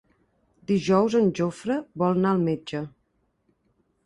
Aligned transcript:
Dijous 0.71 1.17
en 1.19 1.29
Jofre 1.41 1.77
vol 2.05 2.15
anar 2.19 2.33
al 2.37 2.43
metge. 2.49 2.83